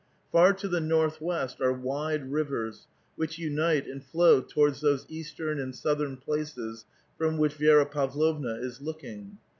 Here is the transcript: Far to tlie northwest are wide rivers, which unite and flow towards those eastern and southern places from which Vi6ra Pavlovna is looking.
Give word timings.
Far 0.31 0.53
to 0.53 0.67
tlie 0.67 0.83
northwest 0.83 1.61
are 1.61 1.71
wide 1.71 2.31
rivers, 2.31 2.87
which 3.15 3.37
unite 3.37 3.85
and 3.85 4.03
flow 4.03 4.41
towards 4.41 4.81
those 4.81 5.05
eastern 5.09 5.59
and 5.59 5.75
southern 5.75 6.17
places 6.17 6.85
from 7.19 7.37
which 7.37 7.55
Vi6ra 7.59 7.91
Pavlovna 7.91 8.55
is 8.55 8.81
looking. 8.81 9.37